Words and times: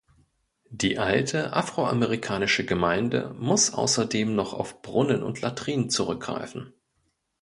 Die 0.71 0.97
alte 0.97 1.53
afroamerikanische 1.53 2.65
Gemeinde 2.65 3.35
muss 3.37 3.71
außerdem 3.71 4.33
noch 4.33 4.55
auf 4.55 4.81
Brunnen 4.81 5.21
und 5.21 5.41
Latrinen 5.41 5.91
zurückgreifen. 5.91 6.73